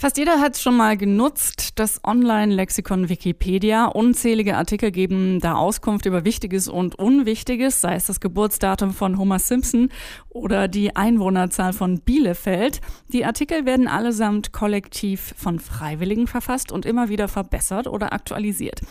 [0.00, 3.86] Fast jeder hat es schon mal genutzt, das Online-Lexikon Wikipedia.
[3.86, 9.40] Unzählige Artikel geben da Auskunft über Wichtiges und Unwichtiges, sei es das Geburtsdatum von Homer
[9.40, 9.88] Simpson
[10.28, 12.80] oder die Einwohnerzahl von Bielefeld.
[13.12, 18.82] Die Artikel werden allesamt kollektiv von Freiwilligen verfasst und immer wieder verbessert oder aktualisiert.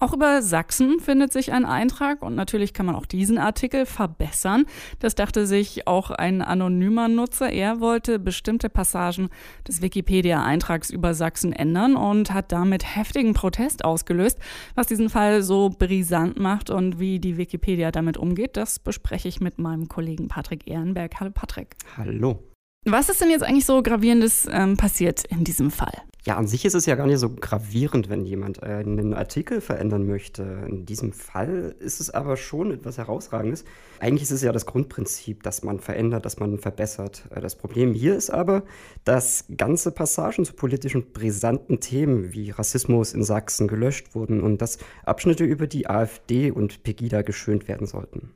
[0.00, 4.64] Auch über Sachsen findet sich ein Eintrag und natürlich kann man auch diesen Artikel verbessern.
[4.98, 7.48] Das dachte sich auch ein anonymer Nutzer.
[7.48, 9.28] Er wollte bestimmte Passagen
[9.68, 14.38] des Wikipedia Eintrags über Sachsen ändern und hat damit heftigen Protest ausgelöst.
[14.74, 19.40] Was diesen Fall so brisant macht und wie die Wikipedia damit umgeht, das bespreche ich
[19.40, 21.20] mit meinem Kollegen Patrick Ehrenberg.
[21.20, 21.76] Hallo Patrick.
[21.96, 22.42] Hallo.
[22.84, 25.92] Was ist denn jetzt eigentlich so gravierendes ähm, passiert in diesem Fall?
[26.28, 30.06] Ja, an sich ist es ja gar nicht so gravierend, wenn jemand einen Artikel verändern
[30.06, 30.42] möchte.
[30.68, 33.64] In diesem Fall ist es aber schon etwas Herausragendes.
[33.98, 37.22] Eigentlich ist es ja das Grundprinzip, dass man verändert, dass man verbessert.
[37.30, 38.64] Äh, das Problem hier ist aber,
[39.04, 44.76] dass ganze Passagen zu politischen brisanten Themen wie Rassismus in Sachsen gelöscht wurden und dass
[45.06, 48.34] Abschnitte über die AfD und Pegida geschönt werden sollten.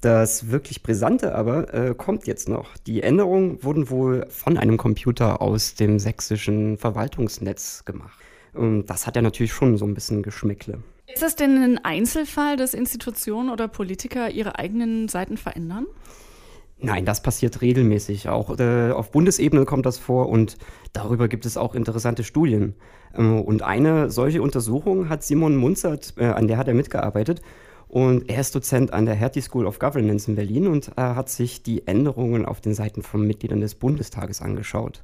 [0.00, 2.76] Das wirklich Brisante aber äh, kommt jetzt noch.
[2.86, 8.18] Die Änderungen wurden wohl von einem Computer aus dem sächsischen Verwaltungsnetz gemacht.
[8.54, 10.78] Und das hat ja natürlich schon so ein bisschen Geschmäckle.
[11.12, 15.86] Ist das denn ein Einzelfall, dass Institutionen oder Politiker ihre eigenen Seiten verändern?
[16.82, 18.30] Nein, das passiert regelmäßig.
[18.30, 20.56] Auch äh, auf Bundesebene kommt das vor und
[20.94, 22.74] darüber gibt es auch interessante Studien.
[23.14, 27.42] Ähm, und eine solche Untersuchung hat Simon Munzert, äh, an der hat er mitgearbeitet.
[27.90, 31.28] Und er ist Dozent an der Hertie School of Governance in Berlin und er hat
[31.28, 35.02] sich die Änderungen auf den Seiten von Mitgliedern des Bundestages angeschaut.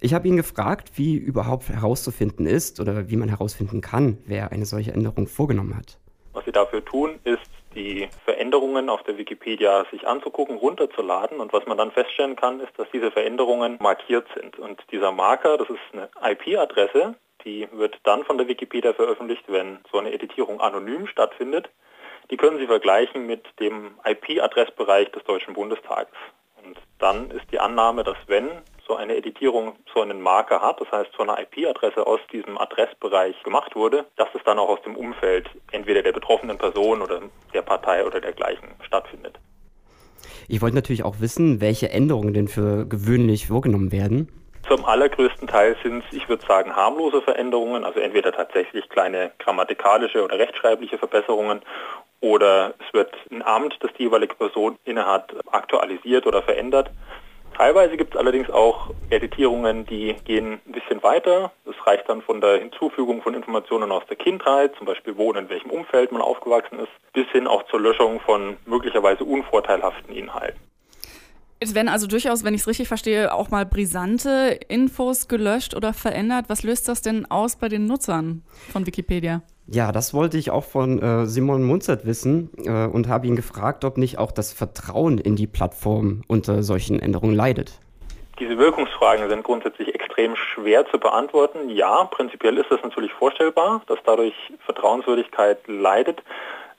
[0.00, 4.64] Ich habe ihn gefragt, wie überhaupt herauszufinden ist oder wie man herausfinden kann, wer eine
[4.64, 6.00] solche Änderung vorgenommen hat.
[6.32, 11.66] Was wir dafür tun, ist die Veränderungen auf der Wikipedia sich anzugucken, runterzuladen und was
[11.66, 14.58] man dann feststellen kann, ist, dass diese Veränderungen markiert sind.
[14.58, 19.78] Und dieser Marker, das ist eine IP-Adresse, die wird dann von der Wikipedia veröffentlicht, wenn
[19.92, 21.70] so eine Editierung anonym stattfindet.
[22.30, 26.12] Die können Sie vergleichen mit dem IP-Adressbereich des Deutschen Bundestages.
[26.64, 28.48] Und dann ist die Annahme, dass wenn
[28.86, 33.42] so eine Editierung so einen Marker hat, das heißt so eine IP-Adresse aus diesem Adressbereich
[33.42, 37.20] gemacht wurde, dass es dann auch aus dem Umfeld entweder der betroffenen Person oder
[37.52, 39.38] der Partei oder dergleichen stattfindet.
[40.48, 44.32] Ich wollte natürlich auch wissen, welche Änderungen denn für gewöhnlich vorgenommen werden.
[44.66, 50.22] Zum allergrößten Teil sind es, ich würde sagen, harmlose Veränderungen, also entweder tatsächlich kleine grammatikalische
[50.22, 51.62] oder rechtschreibliche Verbesserungen
[52.20, 56.90] oder es wird ein Amt, das die jeweilige Person innehat, aktualisiert oder verändert.
[57.56, 61.50] Teilweise gibt es allerdings auch Editierungen, die gehen ein bisschen weiter.
[61.64, 65.36] Das reicht dann von der Hinzufügung von Informationen aus der Kindheit, zum Beispiel wo und
[65.36, 70.60] in welchem Umfeld man aufgewachsen ist, bis hin auch zur Löschung von möglicherweise unvorteilhaften Inhalten.
[71.60, 75.92] Es werden also durchaus, wenn ich es richtig verstehe, auch mal brisante Infos gelöscht oder
[75.92, 76.44] verändert.
[76.48, 78.42] Was löst das denn aus bei den Nutzern
[78.72, 79.42] von Wikipedia?
[79.66, 83.84] Ja, das wollte ich auch von äh, Simon Munzert wissen äh, und habe ihn gefragt,
[83.84, 87.80] ob nicht auch das Vertrauen in die Plattform unter solchen Änderungen leidet.
[88.38, 91.70] Diese Wirkungsfragen sind grundsätzlich extrem schwer zu beantworten.
[91.70, 96.22] Ja, prinzipiell ist das natürlich vorstellbar, dass dadurch Vertrauenswürdigkeit leidet.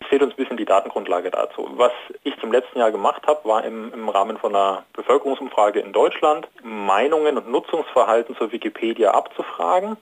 [0.08, 1.70] Fehlt uns ein bisschen die Datengrundlage dazu.
[1.74, 1.92] Was
[2.24, 6.48] ich zum letzten Jahr gemacht habe, war im, im Rahmen von einer Bevölkerungsumfrage in Deutschland
[6.64, 9.98] Meinungen und Nutzungsverhalten zur Wikipedia abzufragen.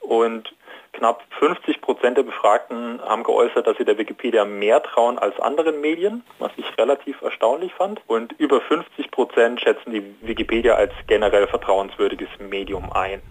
[0.00, 0.52] Und
[0.92, 5.80] Knapp 50 Prozent der Befragten haben geäußert, dass sie der Wikipedia mehr trauen als anderen
[5.80, 8.00] Medien, was ich relativ erstaunlich fand.
[8.06, 13.22] Und über 50 Prozent schätzen die Wikipedia als generell vertrauenswürdiges Medium ein.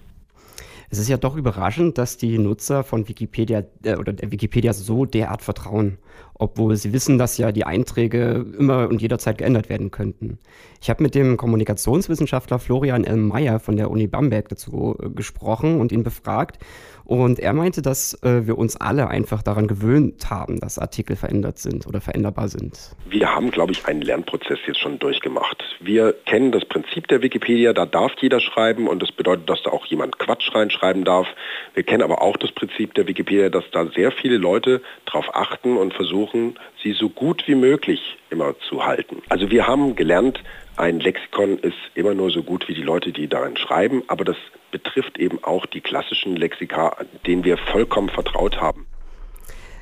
[0.91, 5.06] Es ist ja doch überraschend, dass die Nutzer von Wikipedia äh, oder der Wikipedia so
[5.06, 5.97] derart vertrauen,
[6.34, 10.40] obwohl sie wissen, dass ja die Einträge immer und jederzeit geändert werden könnten.
[10.82, 13.18] Ich habe mit dem Kommunikationswissenschaftler Florian L.
[13.18, 16.58] Meyer von der Uni Bamberg dazu äh, gesprochen und ihn befragt.
[17.06, 21.60] Und er meinte, dass äh, wir uns alle einfach daran gewöhnt haben, dass Artikel verändert
[21.60, 22.96] sind oder veränderbar sind.
[23.10, 25.62] Wir haben, glaube ich, einen Lernprozess jetzt schon durchgemacht.
[25.82, 29.72] Wir kennen das Prinzip der Wikipedia, da darf jeder schreiben und das bedeutet, dass da
[29.72, 31.28] auch jemand Quatsch reinschreiben darf.
[31.74, 35.78] Wir kennen aber auch das Prinzip der Wikipedia, dass da sehr viele Leute darauf achten
[35.78, 39.22] und versuchen, sie so gut wie möglich immer zu halten.
[39.30, 40.42] Also wir haben gelernt,
[40.78, 44.38] ein Lexikon ist immer nur so gut wie die Leute, die darin schreiben, aber das
[44.72, 46.96] betrifft eben auch die klassischen Lexika,
[47.28, 48.88] denen wir vollkommen vertraut haben.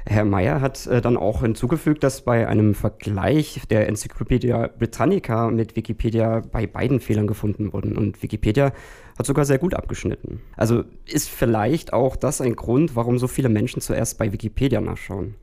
[0.06, 5.75] Herr Meyer hat äh, dann auch hinzugefügt, dass bei einem Vergleich der Enzyklopädie Britannica mit
[5.75, 8.74] Wikipedia bei beiden Fehlern gefunden wurden und Wikipedia
[9.18, 10.42] hat sogar sehr gut abgeschnitten.
[10.57, 15.36] Also ist vielleicht auch das ein Grund, warum so viele Menschen zuerst bei Wikipedia nachschauen.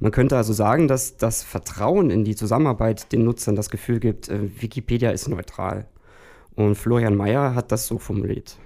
[0.00, 4.28] Man könnte also sagen, dass das Vertrauen in die Zusammenarbeit den Nutzern das Gefühl gibt,
[4.28, 5.86] äh, Wikipedia ist neutral.
[6.54, 8.56] Und Florian Mayer hat das so formuliert.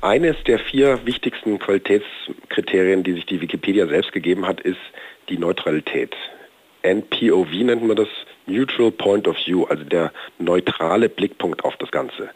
[0.00, 4.78] Eines der vier wichtigsten Qualitätskriterien, die sich die Wikipedia selbst gegeben hat, ist
[5.28, 6.14] die Neutralität.
[6.82, 8.08] NPOV nennt man das,
[8.46, 12.30] Neutral Point of View, also der neutrale Blickpunkt auf das Ganze.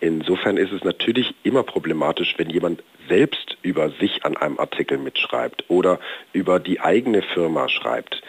[0.00, 5.64] Insofern ist es natürlich immer problematisch, wenn jemand selbst über sich an einem Artikel mitschreibt
[5.68, 5.98] oder
[6.32, 8.22] über die eigene Firma schreibt.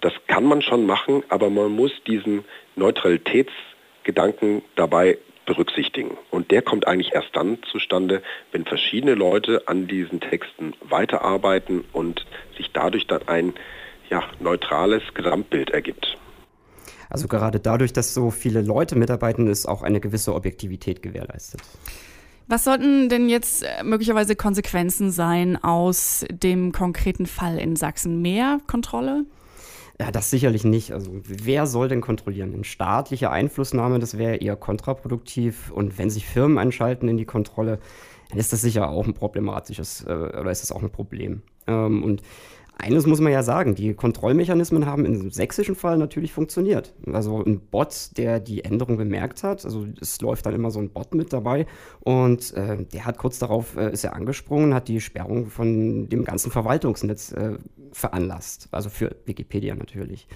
[0.00, 2.44] Das kann man schon machen, aber man muss diesen
[2.76, 5.16] Neutralitätsgedanken dabei
[5.46, 6.18] berücksichtigen.
[6.30, 8.22] Und der kommt eigentlich erst dann zustande,
[8.52, 12.24] wenn verschiedene Leute an diesen Texten weiterarbeiten und
[12.56, 13.54] sich dadurch dann ein
[14.10, 16.18] ja, neutrales Gesamtbild ergibt.
[17.10, 21.60] Also gerade dadurch, dass so viele Leute mitarbeiten, ist auch eine gewisse Objektivität gewährleistet.
[22.46, 28.20] Was sollten denn jetzt äh, möglicherweise Konsequenzen sein aus dem konkreten Fall in Sachsen?
[28.20, 29.24] Mehr Kontrolle?
[30.00, 30.92] Ja, das sicherlich nicht.
[30.92, 32.52] Also wer soll denn kontrollieren?
[32.52, 35.70] Eine staatliche Einflussnahme, das wäre eher kontraproduktiv.
[35.70, 37.78] Und wenn sich Firmen einschalten in die Kontrolle,
[38.28, 41.42] dann ist das sicher auch ein problematisches äh, oder ist das auch ein Problem.
[41.66, 42.22] Ähm, und
[42.76, 46.92] eines muss man ja sagen, die Kontrollmechanismen haben im sächsischen Fall natürlich funktioniert.
[47.12, 50.90] Also ein Bot, der die Änderung bemerkt hat, also es läuft dann immer so ein
[50.90, 51.66] Bot mit dabei
[52.00, 56.24] und äh, der hat kurz darauf, äh, ist er angesprungen, hat die Sperrung von dem
[56.24, 57.58] ganzen Verwaltungsnetz äh,
[57.92, 60.26] veranlasst, also für Wikipedia natürlich.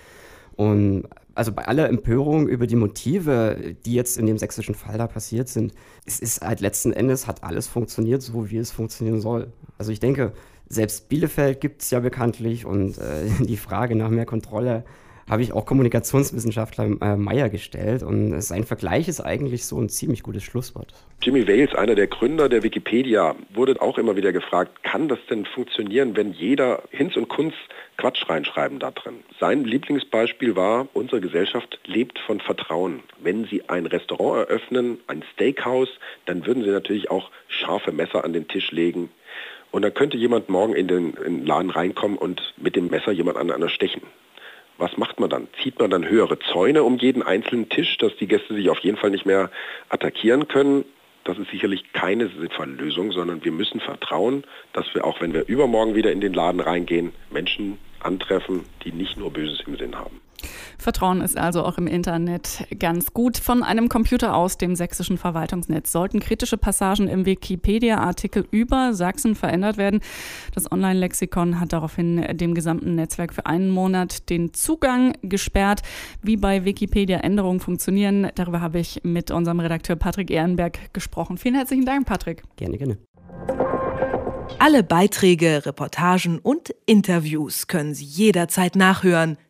[0.59, 1.05] Und
[1.37, 5.49] also bei aller Empörung über die Motive, die jetzt in dem sächsischen Fall da passiert
[5.49, 5.73] sind,
[6.05, 9.53] es ist halt letzten Endes hat alles funktioniert, so wie es funktionieren soll.
[9.79, 10.33] Also ich denke,
[10.69, 14.85] selbst Bielefeld gibt es ja bekanntlich und äh, die Frage nach mehr Kontrolle
[15.29, 20.23] habe ich auch Kommunikationswissenschaftler äh, Meyer gestellt und sein Vergleich ist eigentlich so ein ziemlich
[20.23, 20.95] gutes Schlusswort.
[21.23, 25.45] Jimmy Wales, einer der Gründer der Wikipedia, wurde auch immer wieder gefragt, kann das denn
[25.45, 27.55] funktionieren, wenn jeder Hinz und Kunz
[27.99, 29.17] Quatsch reinschreiben da drin?
[29.41, 33.03] Sein Lieblingsbeispiel war, unsere Gesellschaft lebt von Vertrauen.
[33.21, 35.91] Wenn Sie ein Restaurant eröffnen, ein Steakhouse,
[36.25, 39.11] dann würden Sie natürlich auch scharfe Messer an den Tisch legen,
[39.71, 43.13] und dann könnte jemand morgen in den, in den Laden reinkommen und mit dem Messer
[43.13, 44.03] jemand an einer stechen.
[44.79, 45.49] Was macht man dann?
[45.63, 48.97] Zieht man dann höhere Zäune um jeden einzelnen Tisch, dass die Gäste sich auf jeden
[48.97, 49.51] Fall nicht mehr
[49.89, 50.85] attackieren können?
[51.25, 55.47] Das ist sicherlich keine sinnvolle Lösung, sondern wir müssen vertrauen, dass wir auch, wenn wir
[55.47, 60.21] übermorgen wieder in den Laden reingehen, Menschen antreffen, die nicht nur Böses im Sinn haben.
[60.79, 63.39] Vertrauen ist also auch im Internet ganz gut.
[63.39, 69.77] Von einem Computer aus dem sächsischen Verwaltungsnetz sollten kritische Passagen im Wikipedia-Artikel über Sachsen verändert
[69.77, 70.01] werden.
[70.55, 75.83] Das Online-Lexikon hat daraufhin dem gesamten Netzwerk für einen Monat den Zugang gesperrt.
[76.23, 81.39] Wie bei Wikipedia Änderungen funktionieren, darüber habe ich mit unserem Redakteur Patrick Ehrenberg gesprochen.
[81.39, 82.43] Vielen herzlichen Dank, Patrick.
[82.57, 82.99] Gerne, gerne.
[84.61, 89.37] Alle Beiträge, Reportagen und Interviews können Sie jederzeit nachhören